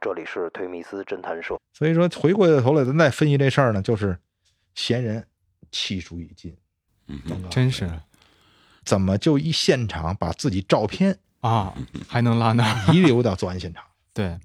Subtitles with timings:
[0.00, 1.58] 这里是推密斯侦探社。
[1.72, 4.18] 所以说，回过头来咱再分析这事儿呢，就是
[4.74, 5.26] 闲人
[5.70, 6.56] 气数已尽，
[7.06, 7.20] 嗯
[7.50, 7.90] 真是
[8.84, 11.74] 怎么就一现场把自己照片啊，
[12.08, 12.76] 还能拉那儿？
[12.94, 13.84] 遗留到作案现场？
[14.12, 14.38] 对，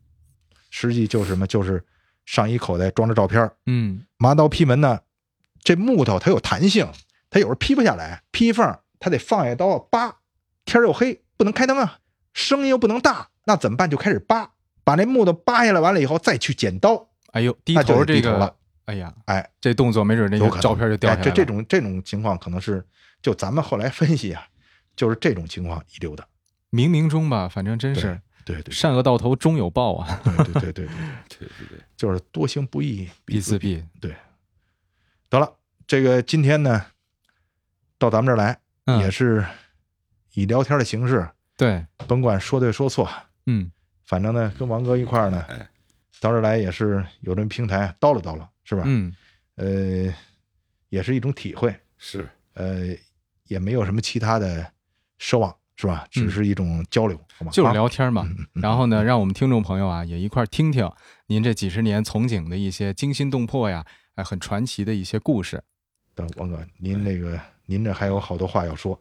[0.69, 1.47] 实际就是什么？
[1.47, 1.83] 就是
[2.25, 4.99] 上衣口袋装着照片，嗯麻刀劈门呢，
[5.63, 6.87] 这木头它有弹性，
[7.29, 10.17] 它有时候劈不下来，劈缝它得放下刀扒。
[10.65, 11.99] 天儿又黑，不能开灯啊，
[12.33, 13.87] 声音又不能大，那怎么办？
[13.89, 14.51] 就开始扒，
[14.85, 21.29] 把那木头扒下来完了以后再去剪刀，哎呦，低头这个哎呀，哎，这动作没准那照片就掉下来了。
[21.29, 22.85] 哎这这种这种情况可能是
[23.21, 24.47] 就咱们后来分析啊，
[24.95, 26.25] 就是这种情况遗留的。
[26.71, 30.87] 冥冥中吧，反正真是对对善恶到头终有报啊，对对对对对，
[31.39, 33.83] 对对 对，就是多行不义必自毙。
[33.99, 34.15] 对，
[35.29, 35.51] 得了，
[35.87, 36.85] 这个今天呢，
[37.97, 38.99] 到咱们这儿来、嗯。
[38.99, 39.43] 也是
[40.33, 41.27] 以聊天的形式，
[41.57, 43.09] 对，甭管说对说错，
[43.47, 43.71] 嗯，
[44.05, 45.67] 反正呢，跟王哥一块儿呢哎，
[46.21, 48.83] 到这儿来也是有这么平台叨唠叨唠，是吧？
[48.85, 49.13] 嗯，
[49.55, 50.13] 呃，
[50.89, 52.95] 也是一种体会，是呃，
[53.47, 54.71] 也没有什么其他的
[55.19, 56.07] 奢望，是吧？
[56.11, 57.51] 只是一种交流，好吗？
[57.51, 58.29] 嗯就是啊聊天嘛。
[58.53, 60.89] 然后呢，让我们听众朋友啊也一块儿听听
[61.27, 65.61] 您这几十年从警的一些惊心动魄呀，哎，很传奇的一些故事。
[66.13, 68.99] 等王哥，您那个您这还有好多话要说，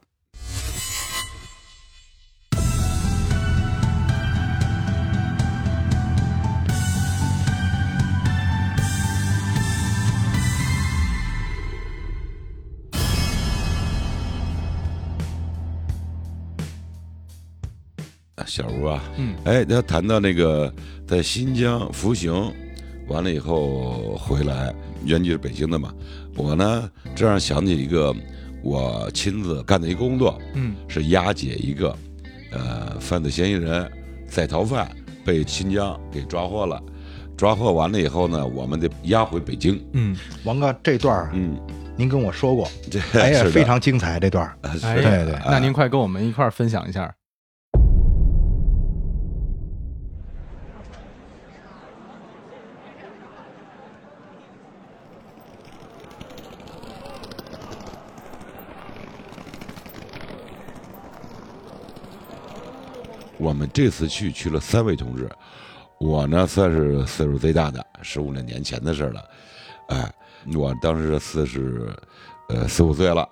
[18.47, 20.73] 小吴啊，嗯哎，他谈到那个
[21.07, 22.33] 在新疆服刑
[23.09, 25.93] 完了以后回来，原籍是北京的嘛，
[26.37, 28.15] 我呢这样想起一个
[28.63, 31.97] 我亲自干的一个工作，嗯是押解一个
[32.51, 33.91] 呃犯罪嫌疑人
[34.27, 34.91] 在逃犯
[35.25, 36.83] 被新疆给抓获了，
[37.37, 39.81] 抓获完了以后呢，我们得押回北京。
[39.93, 41.57] 嗯，王哥这段儿嗯，
[41.97, 47.15] 您跟我说过， 这哎呀，非常精彩这段哎，的对对那您快跟我们一块儿分享一下。
[63.45, 65.31] 我们这次去去了三位同志，
[66.01, 69.23] 我呢算是岁数最大的，十五六年前的事了。
[69.89, 70.11] 哎，
[70.55, 71.95] 我当时四十，
[72.49, 73.29] 呃四五岁了。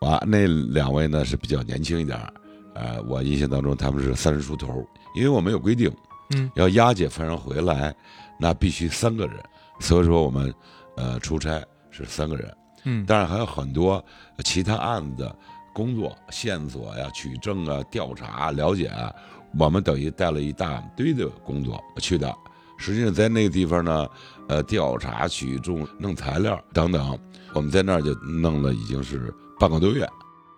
[0.00, 2.32] 完，那两位呢是比较年轻一点儿，
[2.74, 4.86] 呃，我印象当中他们是三十出头，
[5.16, 5.92] 因为我们有规定，
[6.36, 7.92] 嗯，要押解犯人回来，
[8.38, 9.36] 那必须三个人，
[9.80, 10.54] 所以说我们
[10.96, 11.60] 呃出差
[11.90, 12.56] 是三个人。
[12.84, 14.04] 嗯，当然还有很多
[14.44, 15.36] 其他案子的
[15.72, 19.12] 工作线索呀、取证啊、调查、了解啊，
[19.58, 22.32] 我们等于带了一大堆的工作去的。
[22.78, 24.08] 实际上在那个地方呢，
[24.48, 27.16] 呃，调查、取证、弄材料等等，
[27.54, 30.08] 我们在那儿就弄了已经是半个多月。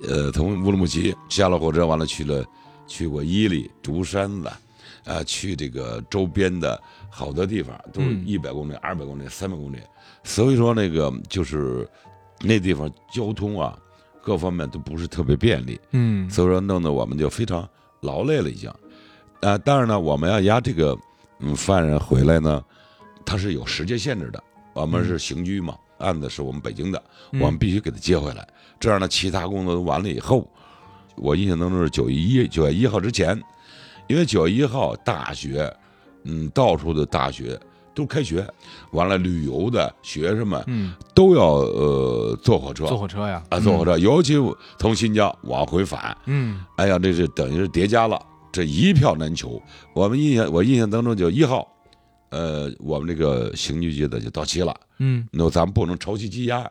[0.09, 2.45] 呃，从乌鲁木齐下了火车，完了去了，
[2.87, 4.51] 去过伊犁、竹山子，
[5.05, 6.81] 啊，去这个周边的
[7.11, 9.79] 好多地方，都是嗯一百公里、二百公里、三百公里。
[10.23, 11.87] 所以说那个就是
[12.41, 13.79] 那地方交通啊，
[14.25, 17.69] 各方面都不是特别便利，嗯所以说弄得我们就非常
[18.01, 18.73] 劳累了已经。
[19.41, 20.99] 啊，当然呢，我们要押这个
[21.41, 22.65] 嗯犯人回来呢，
[23.27, 24.43] 他是有时间限制的，
[24.73, 27.03] 我们是刑拘嘛，案子是我们北京的，
[27.33, 28.49] 嗯我们必须给他接回来。
[28.81, 30.51] 这样呢，其他工作都完了以后，
[31.17, 33.39] 我印象当中是九月一九月一号之前，
[34.09, 35.71] 因为九月一号大学，
[36.23, 37.61] 嗯，到处的大学
[37.94, 38.47] 都开学，
[38.91, 44.34] 完了旅游的学生们嗯，都要呃坐火车，坐火车呀，啊坐火车，尤其
[44.78, 46.65] 从新疆往回返，嗯。
[46.77, 48.21] 哎呀，这是等于是叠加了，
[48.53, 49.62] 这一票难求。
[49.94, 51.66] 我们印象我印象当中就一号，
[52.31, 55.26] 呃，我们这个刑拘局的就到期了，嗯。
[55.31, 56.69] 那咱们不能超期积压。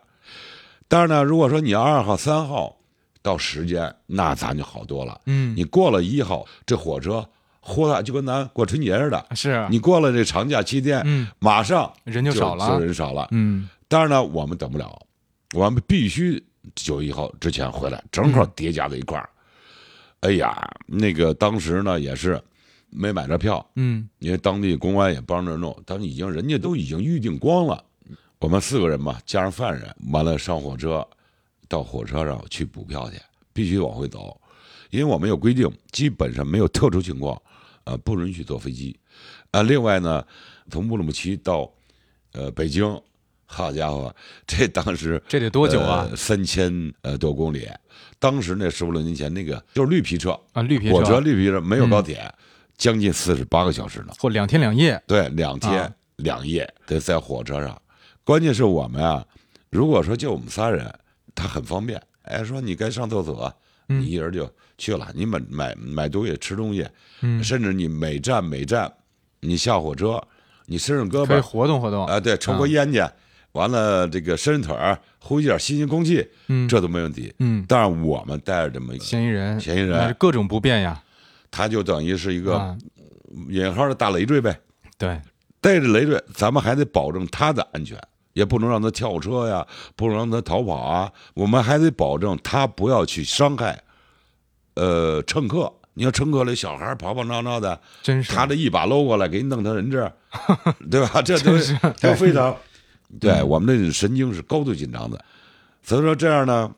[0.87, 2.75] 但是呢，如果说你要二号、三号
[3.21, 5.21] 到时间，那咱就好多了。
[5.25, 7.25] 嗯，你过了一号，这火车
[7.65, 9.69] 呼啦就跟咱过春节似的，是啊。
[9.71, 11.27] 你过了这长假七天，嗯。
[11.39, 12.67] 马上人就少了。
[12.67, 13.25] 就人少了。
[13.31, 13.69] 嗯。
[13.87, 15.01] 当然呢，我们等不了，
[15.53, 16.43] 我们必须
[16.75, 19.29] 九一号之前回来，正好叠加在一块儿。
[20.19, 22.41] 哎呀，那个当时呢也是
[22.89, 24.09] 没买着票，嗯。
[24.19, 27.81] 因为当地公安也帮着弄，但是已经人家都已经预定光了。
[28.39, 31.07] 我们四个人嘛，加上犯人，完了上火车，
[31.69, 33.17] 到火车上去补票去，
[33.53, 34.37] 必须往回走，
[34.89, 37.41] 因为我们有规定，基本上没有特殊情况，
[37.85, 38.97] 呃，不允许坐飞机。
[39.51, 40.25] 啊，另外呢，
[40.69, 41.71] 从乌鲁木齐到
[42.33, 43.01] 呃北京，
[43.45, 44.13] 好家伙，
[44.47, 47.69] 这当时这得多久啊呃三千呃多公里。
[48.19, 52.33] 当时那十五六年前，那个就是绿皮车，啊，绿皮火车车，绿皮车没有高铁，
[52.77, 54.13] 将近四十八个小时呢。
[54.17, 57.81] 或两天两夜，对，两天、啊两夜得在火车上。
[58.23, 59.25] 关键是我们啊，
[59.71, 60.93] 如果说就我们仨人，
[61.33, 62.01] 他很方便。
[62.21, 63.53] 哎，说你该上厕所，嗯
[63.87, 65.07] 你一人就去了。
[65.13, 66.87] 你买买买东西、吃东西，
[67.21, 68.91] 嗯，甚至你每站每站，
[69.39, 70.21] 你下火车，
[70.65, 72.05] 你伸伸胳膊活动活动。
[72.05, 73.03] 啊，对，抽根烟去，
[73.53, 76.67] 完了这个伸伸腿儿，呼吸点新鲜空气，嗯。
[76.67, 77.33] 这都没问题。
[77.39, 81.01] 嗯，但是我们带着这么一个，嫌疑人，嫌疑人各种不便呀，
[81.51, 82.77] 他就等于是一个啊，
[83.49, 84.59] 引号的大累赘呗。
[84.97, 85.19] 对，
[85.59, 87.97] 带着累赘，咱们还得保证他的安全，
[88.33, 89.65] 也不能让他跳车呀，
[89.95, 91.11] 不能让他逃跑啊。
[91.33, 93.81] 我们还得保证他不要去伤害，
[94.75, 95.71] 呃，乘客。
[95.95, 100.11] 你要乘客里小孩跑跑闹闹的，真是他这一把搂过来给你弄成人质，
[100.89, 101.21] 对吧？
[101.21, 102.57] 这都真是都非常，
[103.21, 105.23] 对我们这神经是高度紧张的。
[105.83, 106.71] 所以说这样呢，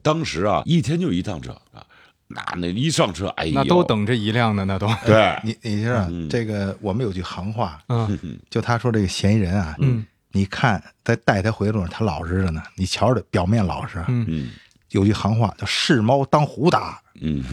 [0.00, 1.84] 当时啊，一天就一趟车啊，
[2.28, 13.98] 那那一上车，哎呦，那都等这一辆呢，那都，对， 你你知道嗯这个我们有句行话，嗯就他说这个嫌疑人啊，嗯你看在带他回的路上，他老实着呢，你瞧着表面老实。
[14.08, 14.50] 嗯嗯
[14.90, 17.44] 有句行话叫“视猫当虎打嗯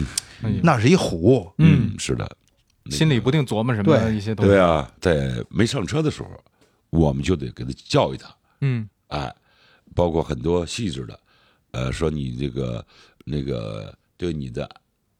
[0.42, 1.48] 哎呦”，那是一虎。
[1.58, 2.28] 嗯，是的。
[2.90, 6.30] 心里不定琢磨什么对一些东西，对啊，在没上车的时候，
[6.90, 9.32] 我们就得给他教育他，嗯哎，
[9.94, 11.20] 包括很多细致的，
[11.70, 12.84] 呃，说你这个
[13.24, 14.68] 那个对你的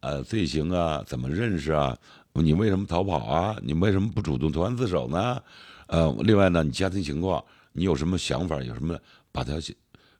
[0.01, 1.97] 呃罪行啊，怎么认识啊？
[2.33, 3.55] 你为什么逃跑啊？
[3.61, 5.41] 你为什么不主动投案自首呢？
[5.89, 7.43] 呃，另外呢，你家庭情况，
[7.73, 8.61] 你有什么想法？
[8.61, 8.97] 有什么
[9.31, 9.75] 把他先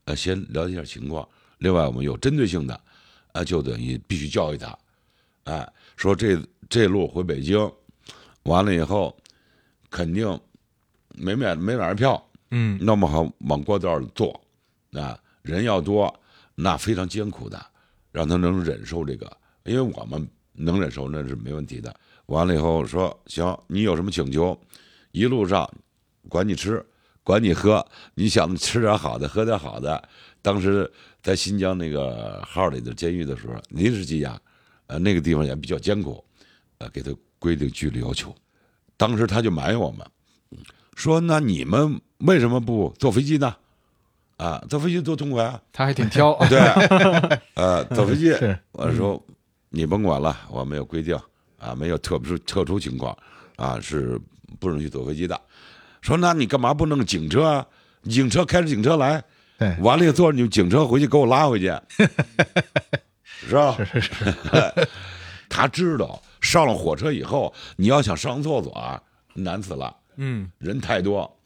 [0.05, 1.27] 呃先了解一下情况。
[1.59, 2.81] 另外，我们有针对性的，
[3.33, 4.75] 啊、就等于必须教育他，
[5.43, 7.71] 哎，说这这路回北京，
[8.43, 9.15] 完了以后，
[9.91, 10.27] 肯定
[11.15, 14.41] 没买没买上票，嗯那么好往过道儿坐，
[14.93, 16.11] 啊，人要多，
[16.55, 17.63] 那非常艰苦的，
[18.11, 19.31] 让他能忍受这个，
[19.65, 21.95] 因为我们能忍受那是没问题的。
[22.25, 24.59] 完了以后说行，你有什么请求，
[25.11, 25.69] 一路上
[26.27, 26.85] 管你吃，
[27.23, 27.85] 管你喝，
[28.15, 30.01] 你想吃点好的，喝点好的。
[30.41, 30.89] 当时
[31.21, 34.39] 在新疆那个号里的监狱的时候，临时羁押，
[34.87, 36.23] 呃，那个地方也比较艰苦，
[36.77, 38.33] 呃，给他规定纪律要求。
[38.95, 40.05] 当时他就埋怨我们，
[40.95, 43.55] 说那你们为什么不坐飞机呢？
[44.37, 45.61] 啊，坐飞机多痛快啊！
[45.73, 46.57] 他还挺挑， 对，
[47.55, 48.33] 呃，坐飞机，
[48.71, 49.21] 我说
[49.67, 51.13] 你甭管了，我没有规定
[51.57, 53.17] 啊，没有特殊特殊情况
[53.57, 54.17] 啊，是
[54.59, 55.39] 不允许坐飞机的。
[56.01, 57.67] 说那你干嘛不弄警车啊？
[58.03, 59.21] 警车开着警车来，
[59.57, 61.65] 对，完了以后坐着你警车回去给我拉回去，
[63.25, 63.75] 是吧？
[63.77, 64.33] 是是是，
[65.49, 69.03] 他知道上了火车以后，你要想上厕所啊，
[69.33, 71.37] 难死了，嗯人太多。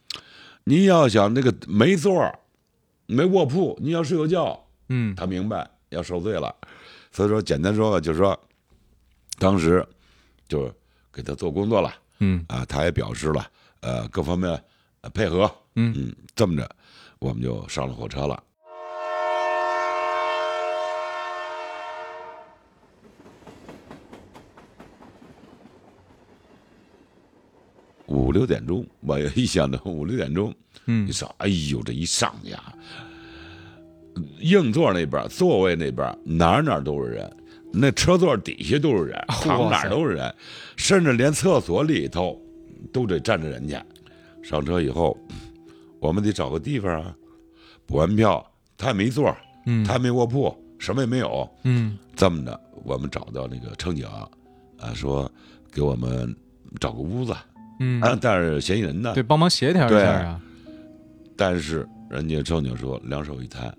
[0.62, 2.38] 你要想那个没座儿
[3.06, 6.54] 没卧铺，你要睡个觉，嗯他明白要受罪了。
[7.10, 8.38] 所以说，简单说吧，就是说，
[9.38, 9.84] 当时
[10.48, 10.72] 就
[11.12, 12.44] 给他做工作了嗯。
[12.48, 13.46] 啊，他也表示了
[13.80, 14.62] 呃各方面
[15.00, 15.94] 呃配合，嗯。
[15.96, 16.68] 嗯，这么着
[17.18, 18.42] 我们就上了火车了。
[28.06, 30.54] 五六点钟，我一想到五六点钟，
[30.86, 31.08] 嗯。
[31.08, 32.74] 一上，哎呦，这一上去啊，
[34.40, 37.36] 硬座那边、座位那边哪哪都是人，
[37.74, 40.34] 那车座底下都是人，躺哪儿都是人，
[40.76, 42.40] 甚至连厕所里头
[42.92, 43.84] 都得站着人家。
[44.42, 45.16] 上车以后，
[45.98, 47.14] 我们得找个地方啊，
[47.86, 48.44] 补完票，
[48.76, 49.34] 他也没座，
[49.66, 51.48] 嗯他也没卧铺，什么也没有。
[51.62, 55.30] 嗯这么着，我们找到那个乘警，啊，说
[55.72, 56.34] 给我们
[56.78, 57.34] 找个屋子，
[57.80, 60.40] 嗯，啊，但是嫌疑人呢，对，帮忙协调一下啊，
[61.36, 63.74] 但是人家乘警说两手一摊，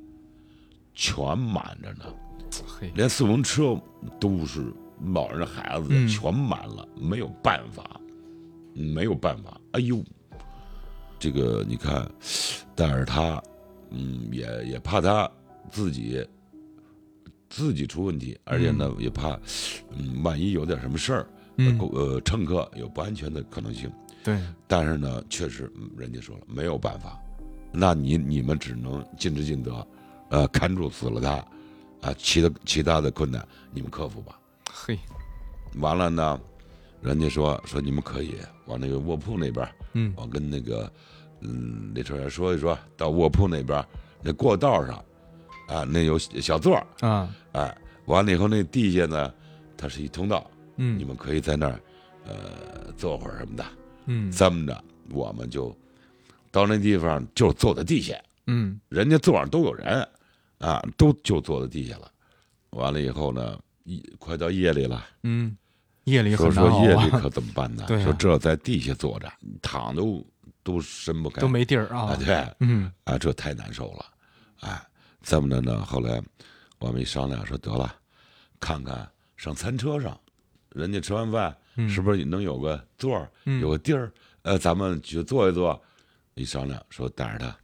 [0.95, 2.24] 全满着呢，嘿，
[2.93, 3.79] 连四轮车
[4.19, 4.73] 都是
[5.13, 6.07] 老人孩子嗯。
[6.07, 7.99] 全满了，没有办法，
[8.73, 9.59] 没有办法。
[9.71, 10.03] 哎呦，
[11.19, 12.09] 这个你看，
[12.75, 13.41] 但是他，
[13.89, 15.29] 嗯，也也怕他
[15.69, 16.25] 自己
[17.49, 19.39] 自己出问题，而且呢，也怕，
[19.97, 21.77] 嗯，万一有点什么事儿，嗯。
[21.79, 23.91] 呃，呃乘客有不安全的可能性。
[24.23, 27.19] 对，但是呢，确实嗯人家说了没有办法，
[27.71, 29.85] 那你你们只能尽职尽责，
[30.29, 31.45] 呃，看住死了他，
[32.01, 34.39] 啊，其他其他的困难你们克服吧。
[34.71, 34.97] 嘿，
[35.79, 36.39] 完了呢，
[37.01, 38.35] 人家说说你们可以
[38.65, 40.91] 往那个卧铺那边，嗯我跟那个
[41.41, 43.83] 嗯列车员说一说，到卧铺那边
[44.21, 45.03] 那过道上，
[45.67, 49.33] 啊，那有小座儿，啊，哎，完了以后那地下呢，
[49.77, 51.79] 它是一通道，嗯你们可以在那儿，
[52.25, 53.65] 呃，坐会儿什么的。
[54.07, 55.75] 嗯这么着，我们就
[56.51, 60.07] 到那地方就坐在地下，嗯人家座上都有人，
[60.65, 62.11] 啊，都就坐在地下了。
[62.71, 65.55] 完了以后呢，一快到夜里了，嗯
[66.05, 67.83] 夜里说说夜里可怎么办呢？
[67.87, 68.03] 对啊。
[68.03, 69.31] 说这在地下坐着，
[69.61, 70.25] 躺都
[70.63, 72.11] 都伸不开，都没地儿啊。
[72.11, 72.91] 啊，对，嗯。
[73.03, 74.05] 啊，这太难受了，
[74.61, 74.81] 哎，
[75.21, 76.21] 这么着呢，后来
[76.79, 77.95] 我们一商量说得了，
[78.59, 79.07] 看看
[79.37, 80.19] 上餐车上，
[80.69, 83.61] 人家吃完饭嗯，是不是能有个座儿，嗯。
[83.61, 85.79] 有个地儿，呃，咱们去坐一坐。
[86.37, 87.57] 一商量说带着他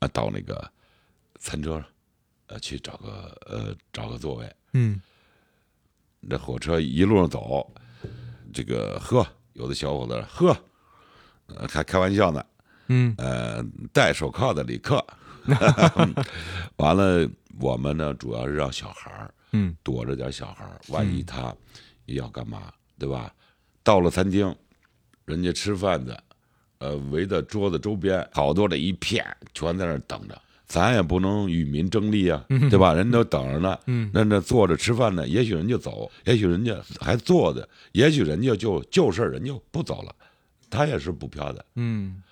[0.00, 0.70] 啊到那个
[1.38, 1.84] 餐车上，
[2.48, 4.52] 呃，去找个呃找个座位。
[4.72, 5.00] 嗯
[6.28, 7.70] 这火车一路上走，
[8.52, 10.56] 这个呵，有的小伙子呵，
[11.46, 12.44] 呃还开玩笑呢，
[12.88, 15.02] 嗯呃，戴手铐的旅客。
[16.76, 17.26] 完了，
[17.60, 21.54] 我们呢主要是让小孩儿嗯躲着点小孩儿，万一他
[22.06, 23.32] 要干嘛，对吧？
[23.82, 24.54] 到了餐厅，
[25.24, 26.22] 人家吃饭的，
[26.78, 29.24] 呃，围着桌子周边好多的一片，
[29.54, 30.42] 全在那儿等着。
[30.68, 32.92] 咱也不能与民争利啊，对吧？
[32.92, 40.14] 人都等着呢，嗯那那坐着吃饭呢，也许人家走，也许人家还坐着，也许人家就就事儿，人就不走了，
[40.68, 41.64] 他也是不票的。
[41.76, 42.22] 嗯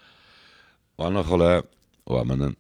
[0.97, 1.63] 完了，后来
[2.05, 2.53] 我们呢，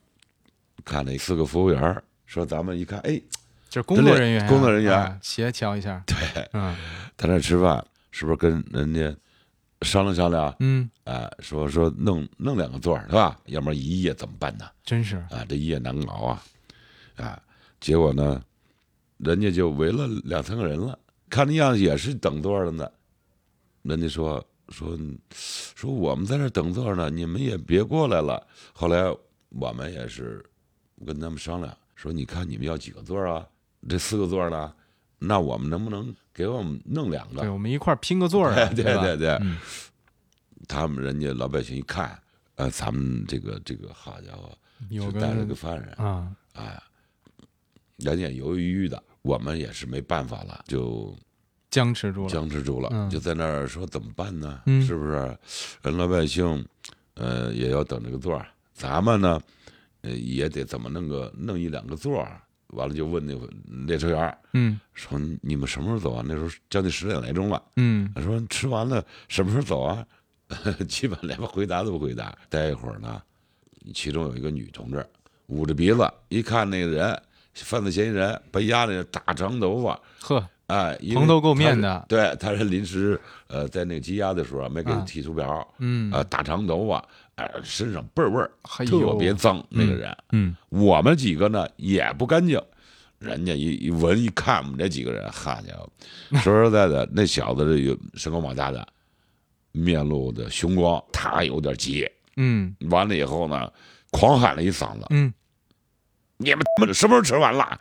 [0.83, 3.21] 看那四个服务员说，咱们一看，哎，
[3.69, 6.03] 这是工作人员啊，工作人员啊协调一下。
[6.07, 6.17] 对，
[6.55, 6.75] 嗯
[7.19, 9.15] 在那吃饭，是不是跟人家
[9.83, 10.55] 商量商量？
[10.61, 13.39] 嗯，啊，说说弄弄两个座儿是吧？
[13.47, 14.65] 要不然一夜怎么办呢？
[14.85, 16.43] 真是啊，这一夜难熬啊，
[17.17, 17.43] 啊，
[17.81, 18.43] 结果呢，
[19.19, 22.91] 人家就围了两三个人了，看那样子也是等座儿的呢。
[23.83, 24.99] 人家说说
[25.31, 28.45] 说我们在这等座儿呢，你们也别过来了。
[28.73, 29.05] 后来
[29.51, 30.45] 我们也是
[31.07, 33.47] 跟他们商量，说你看你们要几个座儿啊？
[33.89, 34.75] 这四个座儿呢，
[35.19, 37.49] 那我们能不能给我们弄两个对，？
[37.49, 39.57] 我们一块儿拼个座儿啊， 对对对嗯
[40.69, 42.19] 他们人家老百姓一看，
[42.57, 44.51] 呃，咱们这个这个好家伙，
[44.91, 46.79] 就带了个犯人，啊，哎，
[47.97, 51.17] 人家犹犹豫豫的，我们也是没办法了，就
[51.71, 52.29] 僵持住了。
[52.29, 54.61] 僵持住了，嗯就在那儿说怎么办呢？
[54.67, 55.39] 嗯是不是？
[55.83, 56.67] 人老百姓，
[57.15, 59.41] 呃，也要等这个座儿，咱们呢，
[60.03, 62.43] 呃，也得怎么弄个弄一两个座儿。
[62.77, 63.49] 完了就问那个
[63.87, 64.39] 列车员
[64.95, 67.61] 说：“你们什么时候走啊？”那时候将近十点来钟了。
[67.77, 70.05] 嗯他说吃完了什么时候走啊？
[70.87, 72.33] 基本连个回答都不回答。
[72.49, 73.21] 待一会儿呢，
[73.93, 75.05] 其中有一个女同志
[75.47, 77.23] 捂着鼻子，一看那个人，
[77.55, 87.05] 犯罪嫌疑人被压的大长头发，呵，哎，蓬头垢面的对，他是临时呃在那个羁押的时候没给他啊提出表，嗯呃，大长头发，
[87.37, 88.51] 哎，身上倍儿味儿，
[88.87, 89.65] 特别脏。
[89.69, 92.61] 那个人，嗯我们几个呢也不干净，
[93.19, 95.89] 人家一一闻一看我们这几个人，哈家伙，
[96.41, 98.87] 说实在的，那小子这有身高马大的，
[99.73, 102.11] 面露的凶光，他有点急。
[102.39, 103.71] 嗯完了以后呢，
[104.11, 105.33] 狂喊了一嗓子嗯
[106.37, 107.81] ，：“你们他妈什么时候吃完了？”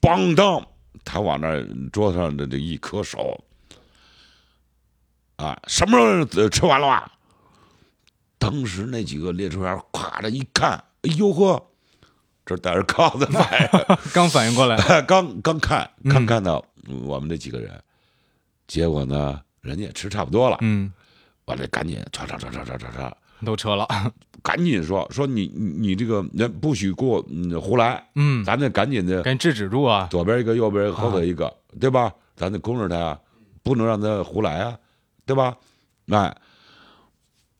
[0.00, 0.64] 邦当，
[1.04, 1.60] 他往那
[1.92, 3.42] 桌子上的这一磕手，
[5.36, 7.10] 啊，什么时候呃吃完了啊？
[8.38, 10.72] 当时那几个列车员咵的一看，
[11.02, 11.62] 哎呦呵，
[12.44, 13.70] 这戴着铐子犯人，
[14.12, 14.76] 刚反应过来。
[15.02, 16.64] 刚刚看嗯刚看到
[17.04, 17.72] 我们这几个人，
[18.66, 20.92] 结果呢，人家也吃差不多了，嗯，
[21.46, 23.12] 完了赶紧唰唰唰唰唰唰唰，
[23.44, 23.86] 都撤了。
[24.42, 30.06] 赶紧说说你你你这个人不许过嗯胡来，嗯，咱得赶紧的赶紧制止住啊。
[30.10, 31.50] 左边一个右边一个后头一个，
[31.80, 32.12] 对吧？
[32.36, 33.18] 咱得控制他呀，
[33.62, 34.76] 不能让他胡来啊，
[35.24, 35.56] 对吧？
[36.10, 36.36] 哎，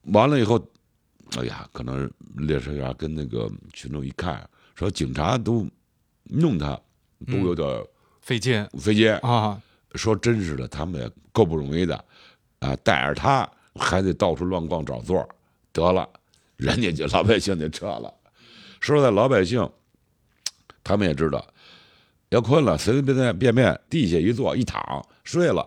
[0.06, 0.58] 完了以后，
[1.36, 5.66] 哎呀，可能列车员跟那个群众一看，说警察都
[6.24, 6.80] 弄他，
[7.26, 7.66] 都有点
[8.20, 9.12] 费劲费劲。
[9.16, 9.60] 啊。
[9.94, 12.04] 说真是的，他们也够不容易的，
[12.58, 15.28] 啊，带着他还得到处乱逛找座儿，
[15.72, 16.08] 得了，
[16.56, 18.12] 人家就老百姓就撤了。
[18.80, 19.70] 说实在，老百姓
[20.82, 21.46] 他们也知道，
[22.30, 25.64] 要困了随随便便便地下一坐一躺睡了，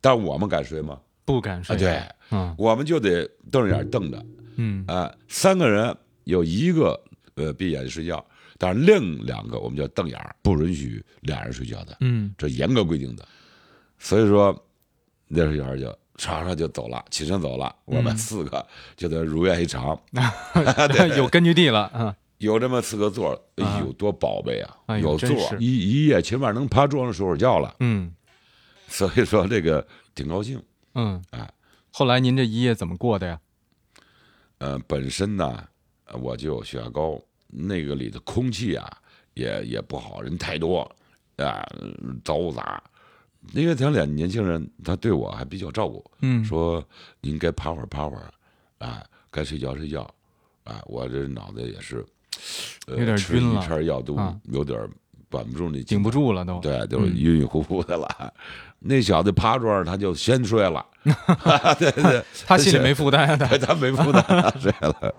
[0.00, 1.00] 但我们敢睡吗？
[1.28, 1.76] 啊，不敢睡。
[1.76, 4.24] 对，嗯我们就得瞪着眼瞪着
[4.56, 5.12] 嗯啊。
[5.28, 5.94] 三个人
[6.24, 6.98] 有一个
[7.34, 8.24] 呃闭眼睡觉，
[8.58, 11.96] 但是另两个我们叫瞪眼，不允许俩人睡觉的。
[12.00, 13.26] 嗯这严格规定的。
[13.98, 14.56] 所以说，
[15.28, 17.74] 那时候小孩就唰唰就走了，起身走了。
[17.84, 18.64] 我们四个
[18.96, 19.98] 就得如愿以偿，
[21.16, 22.16] 有根据地了啊。
[22.38, 24.76] 有这么四个座儿，哎啊呦，多宝贝啊！
[24.86, 27.74] 哎有座儿一一夜起码能趴桌上睡会儿觉了。
[27.80, 28.14] 嗯
[28.86, 30.62] 所以说这个挺高兴。
[30.94, 31.50] 嗯哎。
[31.90, 33.40] 后来您这一夜怎么过的呀？
[34.58, 35.68] 呃，本身呢，
[36.04, 38.98] 呃我就有血压高，那个里的空气啊
[39.34, 40.80] 也也不好，人太多
[41.36, 41.66] 啊，
[42.24, 42.82] 嘈杂。
[43.52, 46.84] 因为咱俩年轻人，他对我还比较照顾，嗯说
[47.20, 48.30] 您该趴会儿趴会儿，
[48.78, 50.02] 啊，该睡觉睡觉，
[50.64, 52.04] 啊，我这脑袋也是，
[52.88, 54.88] 呃，有点吃一晕了片药都啊有点
[55.30, 56.58] 管不住你顶不住了都。
[56.60, 58.08] 对，就是嗯晕晕乎乎的了。
[58.80, 60.84] 那小子趴桌上他就先睡了，
[61.78, 63.46] 对对他心里没负担的。
[63.48, 65.14] 对，他没负担，他 睡了。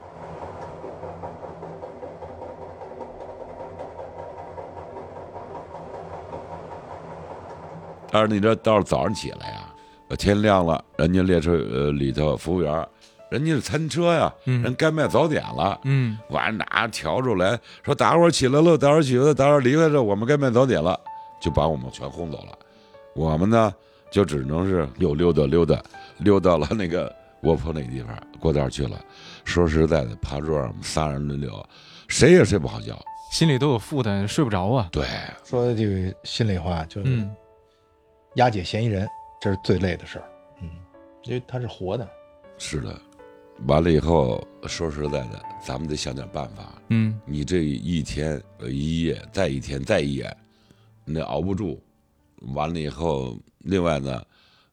[8.11, 9.71] 但是你这到了早上起来呀，
[10.07, 12.87] 呃天亮了，人家列车呃里头服务员，
[13.29, 20.99] 人家是餐车呀，嗯人该卖早点了，嗯晚上拿笤帚来说大伙儿起来了，大伙儿起来了，大伙儿离开这，我们该卖早点了，
[21.39, 22.57] 就把我们全轰走了。
[23.15, 23.73] 我们呢
[24.11, 25.81] 就只能是又溜达溜达，
[26.19, 28.99] 溜到了那个卧铺那地方过道去了。
[29.45, 31.63] 说实在的，趴桌上我们仨人轮流，
[32.07, 32.97] 谁也睡不好觉。
[33.31, 34.89] 心里都有负担，睡不着啊。
[34.91, 35.05] 对，
[35.43, 37.29] 说这个心里话，就是嗯
[38.35, 39.07] 押解嫌疑人，
[39.39, 40.25] 这是最累的事儿。
[40.61, 40.69] 嗯，
[41.23, 42.07] 因为他是活的。
[42.57, 42.99] 是的。
[43.67, 46.81] 完了以后，说实在的，咱们得想点办法。
[46.89, 50.37] 嗯你这一天呃一夜，再一天再一夜，
[51.05, 51.81] 那熬不住。
[52.53, 54.23] 完了以后，另外呢，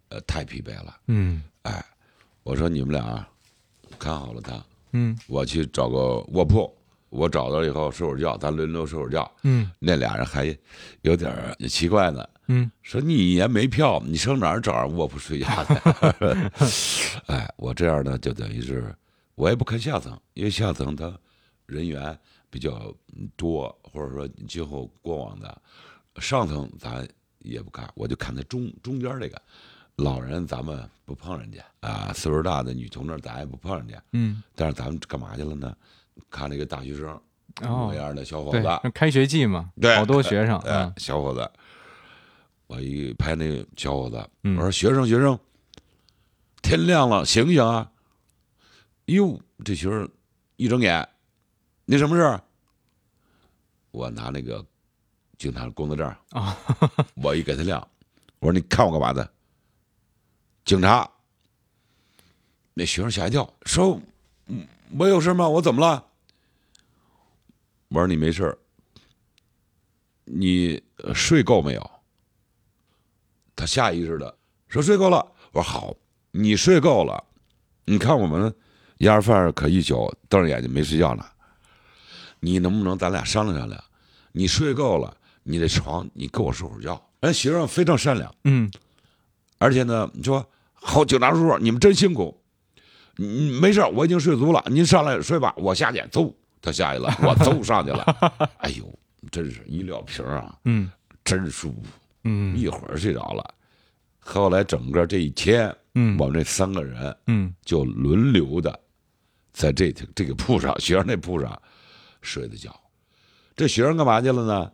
[0.09, 0.97] 呃，太疲惫了。
[1.09, 1.85] 嗯哎，
[2.43, 3.26] 我说你们俩
[3.99, 6.73] 看好了他，嗯我去找个卧铺，
[7.11, 9.31] 我找到以后睡会儿觉，咱轮流睡会儿觉。
[9.43, 10.57] 嗯那俩人还
[11.02, 15.75] 有点儿奇怪呢，嗯说你也没票，你上哪儿找人卧铺睡觉去？
[17.26, 18.95] 哎，我这样呢，就等于是
[19.35, 21.12] 我也不看下层，因为下层他
[21.67, 22.17] 人员
[22.50, 22.95] 比较
[23.37, 25.61] 多，或者说今后过往的，
[26.21, 27.07] 上层咱
[27.41, 29.41] 也不看，我就看他中中间这个
[29.97, 35.75] 老人，咱们不碰人家啊，岁数大的女同志咱也不碰人家，嗯，但是咱们干嘛去了呢？
[36.31, 37.09] 看那个大学生
[37.62, 40.59] 哦模样的小伙对子，，开学季嘛，对好多学生。
[40.97, 41.50] 小伙子，
[42.66, 45.38] 我一拍那个小伙子，嗯我说学生学生，
[46.62, 47.90] 天亮了，醒醒啊！
[49.06, 50.08] 哟，这学生
[50.56, 51.08] 一睁眼，
[51.85, 52.42] 你什么事儿？
[53.92, 54.64] 我拿那个
[55.38, 56.58] 警察工作证啊，
[57.14, 57.87] 我一给他亮，
[58.40, 59.30] 我说你看我干嘛的？
[60.64, 61.09] 警察。
[62.74, 63.98] 那学生吓一跳，说
[64.48, 64.66] ：“嗯
[64.98, 65.48] 我有事吗？
[65.48, 66.05] 我怎么了？”
[67.88, 68.59] 我说：“你没事儿
[70.24, 71.90] 你呃睡够没有？
[73.57, 74.37] 他下意识的
[74.69, 75.27] 说睡够了。
[75.53, 75.97] 我说好，
[76.31, 77.25] 你睡够了。
[77.87, 78.55] 你看我们
[78.99, 81.25] 丫儿饭可一宿瞪着眼睛没睡觉呢。
[82.40, 83.83] 你能不能咱俩商量商量？
[84.33, 87.03] 你睡够了，你的床你跟我睡会儿觉。
[87.21, 88.71] 人学生非常善良，嗯
[89.59, 92.38] 而且呢，你说好警察叔叔，你们真辛苦。
[93.16, 96.05] 你没事，我已经睡足了，您上来睡吧，我下去。
[96.12, 98.05] 走，他下去了，我走上去了。
[98.59, 98.99] 哎呦，
[99.31, 100.90] 真是一撂平啊，嗯
[101.25, 101.83] 真舒服。
[102.29, 103.55] 嗯一会儿睡着了。
[104.19, 108.79] 后来整个这一天，嗯我们这三个人嗯就轮流的
[109.53, 111.57] 在这这个铺上，学生那铺上
[112.23, 112.75] 睡的觉。
[113.55, 114.71] 这学生干嘛去了呢？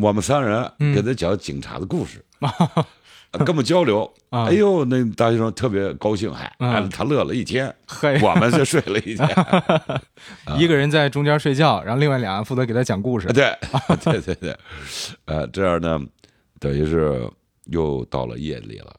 [0.00, 2.24] 我们三人嗯给他讲警察的故事，
[3.32, 4.04] 跟我们交流。
[4.30, 6.52] 啊哎呦，那大学生特别高兴，还、
[6.90, 9.28] 他乐了一天， 嘿，我们就睡了一天。
[10.58, 13.28] 一个人在中间睡觉，然后另外俩人负责给他讲故事。
[13.28, 13.56] 对，
[14.04, 14.56] 对对对，
[15.26, 16.00] 呃，这样呢，
[16.64, 17.30] 等于是
[17.64, 18.96] 又到了夜里了。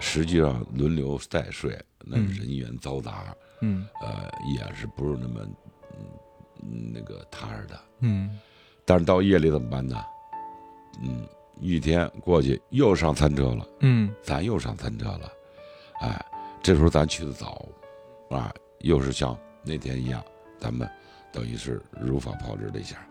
[0.00, 5.40] 实际上轮流再睡，那嗯人员嘈杂，嗯呃，也是不是那么
[6.64, 7.78] 嗯那个踏实的。
[8.00, 8.36] 嗯
[8.84, 10.04] 但是到夜里怎么办呢？
[11.00, 11.24] 嗯，
[11.60, 13.64] 一天过去又上餐车了。
[13.82, 15.32] 嗯咱又上餐车了，
[16.00, 16.26] 哎，
[16.60, 17.64] 这时候咱去的早，
[18.30, 20.22] 啊，又是像那天一样，
[20.58, 20.88] 咱们
[21.32, 23.06] 等于是如法炮制了一下，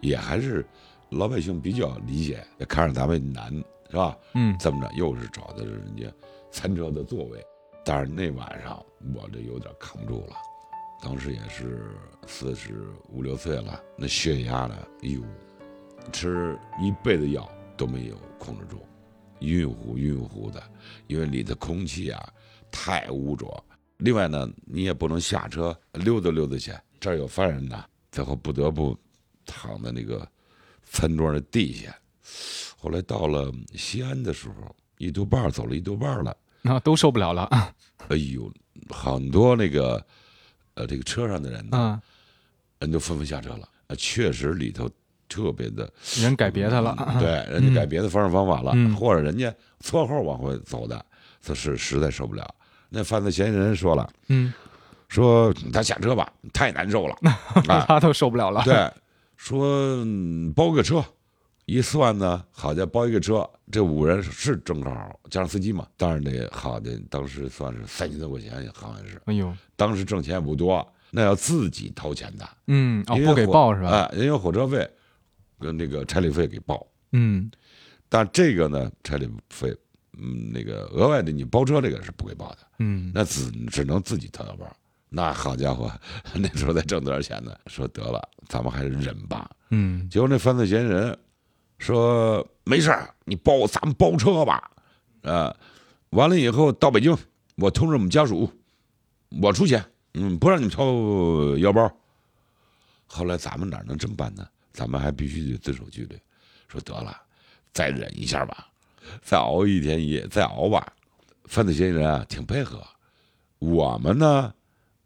[0.00, 0.64] 也还是
[1.10, 3.52] 老百姓比较理解，也看着咱们难
[3.90, 4.16] 是吧？
[4.34, 6.12] 嗯这么着又是找的是人家
[6.50, 7.44] 餐车的座位，
[7.84, 10.36] 但是那晚上我这有点扛不住了，
[11.02, 11.90] 当时也是
[12.26, 15.22] 四十五六岁了，那血压呢，哎呦，
[16.12, 18.80] 吃一辈子药都没有控制住，
[19.40, 20.62] 晕乎晕乎的，
[21.06, 22.32] 因为里头空气啊
[22.70, 23.64] 太污浊。
[23.98, 28.96] 另外呢，你也不能下车溜达溜达去，这儿有犯人呢，最后不得不
[29.44, 30.26] 躺在那个
[30.84, 31.96] 餐桌的地下。
[32.76, 37.44] 后来到了西安的时候，一多半儿走了一多半儿了，啊，都受不了了。
[38.08, 38.52] 哎呦，
[38.90, 40.04] 很多那个
[40.74, 42.02] 呃这个车上的人呢，啊，
[42.80, 43.68] 人都纷纷下车了。
[43.86, 44.90] 呃，确实里头
[45.28, 46.94] 特别的人改别的了。
[46.98, 51.04] 嗯对，人家改别的方式方法了，嗯或者人家错后往回走的，
[51.40, 52.54] 这是实在受不了。
[52.88, 54.52] 那犯罪嫌疑人说了，嗯，
[55.08, 57.14] 说他下车吧，太难受了
[57.68, 58.62] 啊， 他都受不了了。
[58.64, 58.90] 对，
[59.36, 59.66] 说
[60.04, 61.04] 嗯包个车，
[61.64, 69.20] 一算呢，好家伙，包一个车，这五个人是正好加上司机嘛，当然得好的，当时算是三千多块钱，好像是。
[69.26, 73.90] 哎呦，当时挣钱也不多，那要自己掏钱的，嗯，哦，不给火报是吧？
[73.90, 74.88] 哎，人有火车费
[75.58, 77.50] 跟那个差旅费给报，嗯，
[78.08, 79.74] 但这个呢，差旅费，
[80.16, 84.66] 嗯，那个额外的你包车这个是不给报的，嗯，那只只能自己掏腰包。
[85.08, 85.90] 那好家伙，
[86.34, 87.56] 那时候才挣多少钱呢？
[87.66, 89.50] 说得了，咱们还是忍吧。
[89.70, 91.16] 嗯，结果那犯罪嫌疑人
[91.78, 94.70] 说没事儿，你包咱们包车吧，
[95.22, 95.54] 啊，
[96.10, 97.16] 完了以后到北京，
[97.56, 98.50] 我通知我们家属，
[99.40, 100.84] 我出钱，嗯，不让你们掏
[101.58, 101.90] 腰包。
[103.06, 104.46] 后来咱们哪能这么办呢？
[104.72, 106.18] 咱们还必须得遵守纪律。
[106.68, 107.16] 说得了，
[107.72, 108.68] 再忍一下吧，
[109.22, 110.92] 再熬一天一夜，再熬吧。
[111.44, 112.82] 犯罪嫌疑人啊，挺配合。
[113.58, 114.52] 我们呢，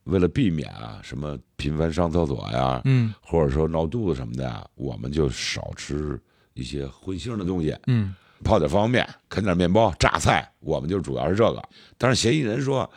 [0.04, 6.20] 为了避免啊什么频繁上厕所呀，嗯，或者说闹肚子什么的呀，我们就少吃
[6.54, 11.62] 一些荤腥的东西，嗯，泡点方便面，啃点面包、榨菜，我们就主要是这个。
[11.96, 12.90] 但是嫌疑人说，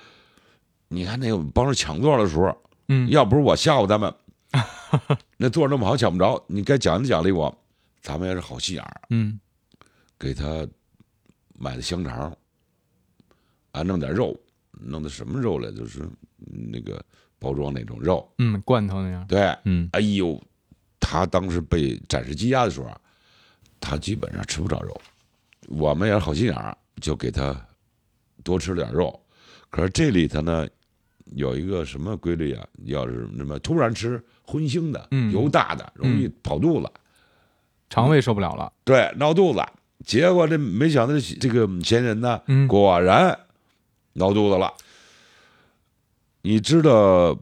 [0.88, 4.13] 你看那个帮着抢座的时候，嗯，要不是我吓唬他们，
[5.38, 7.56] 那座那么好抢不着，你该奖励奖励我。
[8.02, 9.39] 咱们也是好心眼儿，嗯，
[10.20, 10.68] 给他
[11.63, 12.36] 买的香肠，
[13.71, 14.38] 啊，弄点肉，
[14.71, 15.71] 弄的什么肉来？
[15.71, 16.02] 就是
[16.36, 17.02] 那个
[17.39, 18.30] 包装那种肉。
[18.39, 20.38] 嗯，罐头那样，对，嗯，哎呦，
[20.99, 22.99] 他当时被暂时羁押的时候啊，
[23.80, 25.02] 他基本上吃不着肉。
[25.69, 27.56] 我们也是好心眼儿，就给他
[28.43, 29.17] 多吃点肉。
[29.69, 30.67] 可是这里头呢，
[31.36, 32.67] 有一个什么规律啊？
[32.84, 36.91] 要是那么突然吃荤腥的、嗯油大的，容易跑肚子，
[37.89, 39.63] 肠胃受不了了，对，闹肚子。
[40.06, 43.39] 结果这没想到这这个嫌疑人呢，嗯果然
[44.13, 44.74] 闹肚子了。
[46.42, 47.39] 你知道，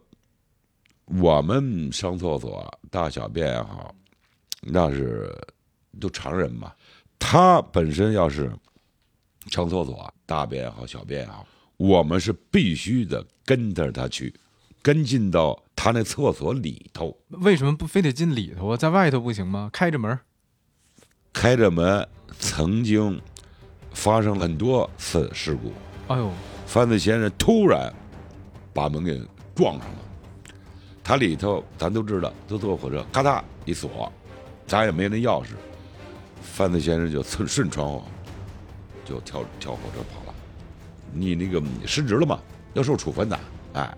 [1.05, 3.93] 我们上厕所大小便也好，
[4.61, 5.35] 那是
[5.99, 6.71] 都常人嘛。
[7.17, 8.51] 他本身要是
[9.47, 11.45] 上厕所大便也好，小便也好，
[11.77, 14.33] 我们是必须得跟着他去，
[14.83, 18.77] 跟进到他那厕所里头，为什么不非得进里头啊？
[18.77, 19.69] 在外头不行吗？
[19.73, 20.21] 开着门儿，
[21.33, 22.07] 开着门，
[22.39, 23.19] 曾经
[23.93, 25.71] 发生很多次事故。
[26.07, 26.29] 哎呦，
[26.65, 27.91] 犯罪嫌疑人突然
[28.73, 29.21] 把门给
[29.55, 29.97] 撞上了，
[31.03, 34.11] 他里头咱都知道，都坐火车，咔嗒一锁，
[34.67, 35.49] 咱也没那钥匙，
[36.41, 38.03] 犯罪嫌疑人就顺顺窗户
[39.05, 40.35] 就跳跳火车跑了。
[41.13, 42.39] 你那个你失职了嘛，
[42.73, 43.39] 要受处分的，
[43.73, 43.97] 哎，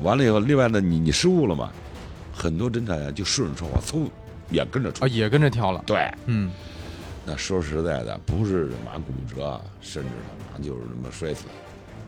[0.00, 1.70] 完了以后，另外呢，你你失误了嘛，
[2.32, 4.08] 很多侦查员就顺着窗户嗖
[4.50, 6.50] 也跟着出啊，，也跟着跳了，对，嗯，
[7.24, 11.44] 那说实在的，不是妈骨折，甚至他妈就是他妈摔死。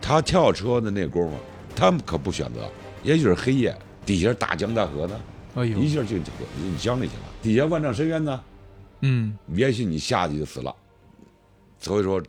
[0.00, 1.36] 他跳车的那功夫，
[1.74, 2.70] 他们可不选择，
[3.02, 5.20] 也许是黑夜，底下大江大河呢，
[5.54, 6.30] 哎呦一，下就就
[6.62, 7.22] 你江里去了。
[7.42, 8.44] 底下万丈深渊呢，
[9.00, 10.74] 嗯，也许你下去就死了。
[11.78, 12.22] 所以说，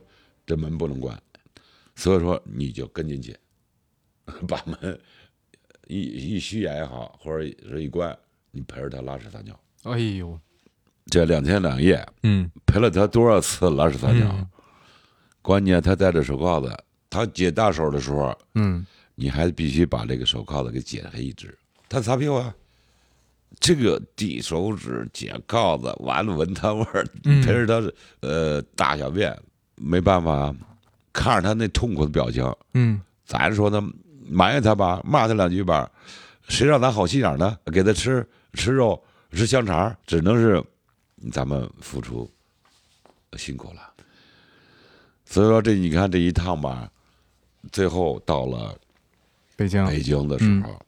[0.46, 1.16] 这门不能关，
[1.94, 3.36] 所以说你就跟进去，
[4.46, 4.98] 把门
[5.86, 8.16] 一一虚掩也好，或者是一关，
[8.50, 9.58] 你陪着他拉屎撒尿。
[9.84, 10.38] 哎呦，
[11.06, 14.28] 这两天两夜，嗯，陪了他多少次拉屎撒尿？
[14.30, 14.46] 嗯。
[15.40, 16.76] 关键他戴着手铐子，
[17.08, 21.56] 他解大手的时候，嗯，你还必须把这个手铐子给解开一只。
[21.88, 22.54] 他擦屁股啊，
[23.58, 27.40] 这个递手指、解铐子，完了闻他味儿，嗯。
[27.42, 29.34] 陪着他呃大小便，
[29.76, 30.54] 没办法啊，
[31.14, 33.82] 看着他那痛苦的表情，嗯，咱说呢，
[34.28, 35.90] 埋怨他吧，骂他两句吧，
[36.48, 37.56] 谁让咱好心眼呢？
[37.72, 40.62] 给他吃吃肉、吃香肠，只能是
[41.30, 42.30] 咱们付出
[43.36, 43.92] 辛苦了。
[45.24, 46.90] 所以说，这你看这一趟吧，
[47.70, 48.74] 最后到了
[49.56, 50.80] 北京，北京的时候，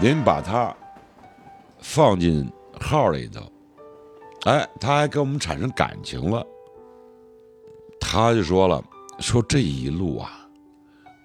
[0.00, 0.74] 您把它
[1.78, 2.50] 放进
[2.80, 3.52] 号里头，
[4.44, 6.44] 哎，他还跟我们产生感情了。
[8.00, 8.82] 他就说了，
[9.20, 10.48] 说这一路啊，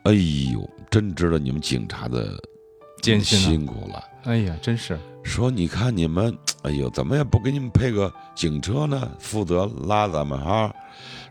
[0.04, 2.38] 哎呦，真知道你们警察的
[3.02, 4.04] 艰辛啊辛苦了。
[4.24, 9.10] 哎呀，真是，说你看你们，哎呦，怎么也不给你们配个警车呢？
[9.20, 10.74] 负责拉咱们哈？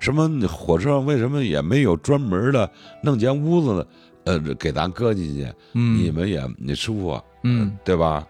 [0.01, 2.71] 什么火车上为什么也没有专门的
[3.03, 3.87] 弄间屋子呢？
[4.25, 8.27] 呃，给咱搁进去，嗯，你们也你舒服，嗯，对吧？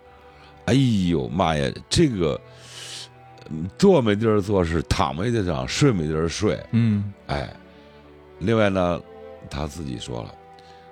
[0.67, 0.75] 哎
[1.09, 2.41] 呦妈呀，这个
[3.51, 7.49] 嗯坐没地儿坐是躺没地儿躺，睡没地儿睡，嗯，哎。
[8.41, 9.01] 另外呢，
[9.51, 10.33] 他自己说了，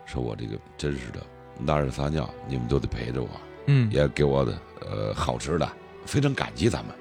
[0.05, 1.21] 说我这个真是的，
[1.65, 3.29] 拉屎撒尿你们都得陪着我。
[3.67, 5.69] 嗯，也给我的呃好吃的，
[6.05, 6.95] 非常感激咱们。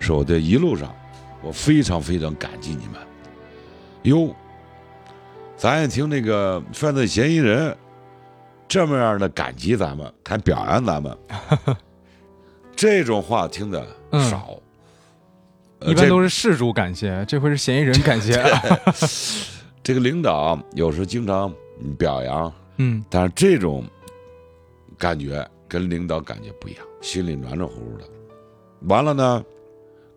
[0.00, 0.94] 说我这一路上，
[1.42, 2.94] 我非常非常感激你们。
[4.02, 4.34] 哟，
[5.56, 7.76] 咱也听那个犯罪嫌疑人
[8.66, 11.16] 这么样的感激咱们，还表扬咱们，
[12.74, 14.48] 这种话听的嗯少。
[15.78, 18.40] 呃一般都是事主感谢，这回是嫌疑人感谢。
[19.82, 21.52] 这个领导有时经常
[21.98, 23.84] 表扬，嗯但是这种
[24.98, 28.08] 感觉跟领导感觉不一样，心里暖暖乎乎的。
[28.82, 29.44] 完了呢，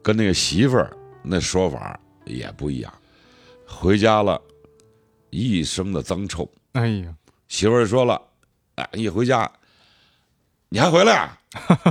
[0.02, 2.94] 跟那个媳妇儿那说法也不一样。
[3.68, 4.41] 回家了，
[5.30, 6.50] 一身的脏臭。
[6.74, 7.15] 哎呀，
[7.48, 8.22] 媳妇儿说了，
[8.76, 9.52] 哎，一回家，
[10.70, 11.38] 你还回来啊？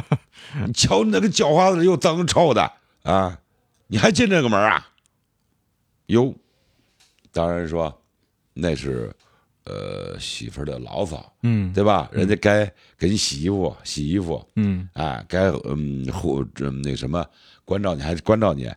[0.67, 2.73] 你瞧你那个叫花子又脏又臭的
[3.03, 3.39] 啊！
[3.87, 4.89] 你还进这个门啊？
[6.07, 6.35] 哟，
[7.33, 8.03] 当然说
[8.53, 9.15] 那是
[9.65, 11.73] 呃媳妇儿的牢骚，嗯。
[11.73, 12.09] 对吧？
[12.13, 12.65] 人家该
[12.99, 14.89] 给你洗衣服，洗衣服，嗯。
[14.95, 17.25] 哎，该嗯护嗯那什么
[17.65, 18.71] 关照你还是关照你，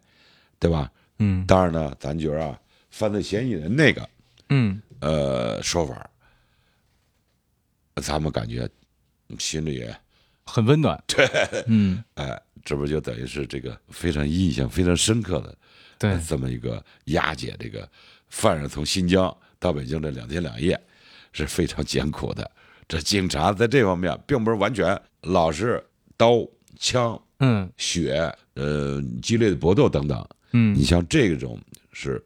[0.59, 0.91] 对吧？
[1.19, 1.45] 嗯。
[1.45, 4.07] 当然呢，咱觉着啊，犯罪嫌疑人那个
[4.49, 4.81] 嗯。
[4.99, 6.09] 呃说法，
[8.01, 8.67] 咱们感觉
[9.37, 9.95] 心里也
[10.45, 11.01] 很温暖。
[11.07, 11.27] 对，
[11.67, 12.03] 嗯。
[12.15, 15.55] 哎，这不就等于是这个非常印象非常深刻的
[15.99, 17.87] 对， 这么一个押解这个
[18.29, 20.79] 犯人从新疆到北京这两天两夜
[21.33, 22.49] 是非常艰苦的。
[22.87, 25.83] 这警察在这方面并不是完全老是
[26.15, 26.37] 刀
[26.79, 31.59] 枪嗯血呃激烈的搏斗等等，嗯你像这种
[31.91, 32.23] 是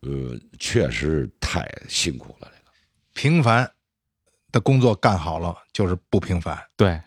[0.00, 2.48] 呃确实太辛苦了。
[2.48, 2.70] 这个
[3.12, 3.68] 平凡
[4.52, 6.56] 的工作干好了，就是不平凡。
[6.76, 7.00] 对，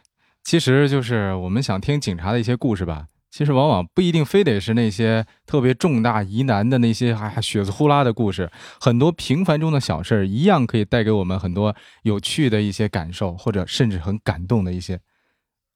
[0.44, 3.08] 其实就是我们想听警察的一些故事吧。
[3.32, 15.00] 其实往往不一定非得是那些特别重大疑难的那些还还血字呼啦的故事，很多平凡中的小事儿一样可以带给我们很多有趣的一些感受，或者甚至很感动的一些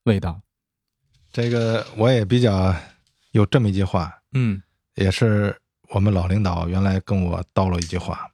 [0.04, 0.42] 味道。
[1.32, 2.76] 这个我也比较
[3.32, 4.62] 有这么一句话，嗯
[4.96, 5.56] 也是
[5.90, 8.32] 我们老领导原来跟我叨唠一句话，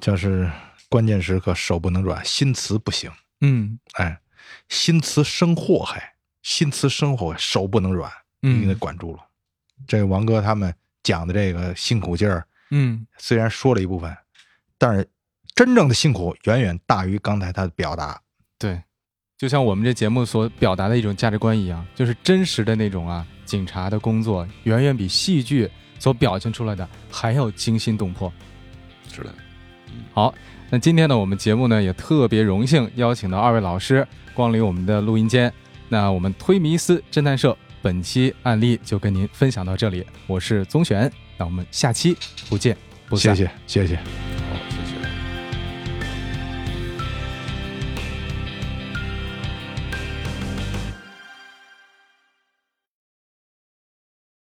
[0.00, 0.50] 就是
[0.88, 3.10] 关键时刻手不能软，心慈不行。
[3.42, 4.20] 嗯哎，
[4.68, 8.10] 心慈生祸害，心慈生祸害，手不能软，
[8.42, 9.20] 一定得嗯管住了。
[9.86, 10.72] 这个王哥他们
[11.02, 14.14] 讲的这个辛苦劲儿，嗯，虽然说了一部分，
[14.78, 15.08] 但是
[15.54, 18.20] 真正的辛苦远远大于刚才他的表达。
[18.58, 18.82] 对，
[19.38, 28.32] 就像我们这节目所表达的一种价值观一样，就是真实的那种啊，警察的工作远远比戏剧所表现出来的还要惊心动魄。
[29.10, 29.34] 是的，
[30.12, 30.34] 好，
[30.68, 35.52] 那今天呢，我们节目呢也特别荣幸邀请到二位老师光临我们的录音间。
[35.88, 42.16] 那我们推迷思侦探社本期案例就跟您分享到这里，我是宗璇，那我们下期
[42.48, 42.76] 不见
[43.08, 43.34] 不散。
[43.34, 44.69] 谢谢，谢谢。